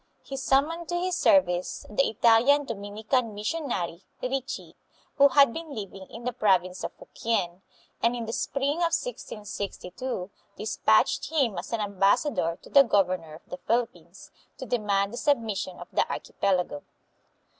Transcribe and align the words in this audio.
He 0.23 0.35
summoned 0.35 0.89
to 0.89 0.95
his 0.99 1.15
service 1.15 1.85
the 1.87 2.09
Italian 2.09 2.65
Dominican 2.65 3.35
missionary, 3.35 4.01
Ricci, 4.19 4.75
who 5.17 5.27
had 5.27 5.53
been 5.53 5.75
living 5.75 6.07
in 6.09 6.23
the 6.23 6.33
province 6.33 6.83
of 6.83 6.91
Fukien, 6.97 7.61
and 8.01 8.15
in 8.15 8.25
the 8.25 8.33
spring 8.33 8.77
of 8.77 8.97
1662 8.99 10.31
dispatched 10.57 11.29
him 11.29 11.55
as 11.59 11.71
an 11.71 11.81
ambassador 11.81 12.57
to 12.63 12.69
the 12.71 12.81
governor 12.81 13.35
of 13.35 13.47
the 13.47 13.57
Philippines, 13.57 14.31
to 14.57 14.65
demand 14.65 15.13
the 15.13 15.17
submission 15.17 15.77
of 15.79 15.87
the 15.93 16.11
archipelago. 16.11 16.81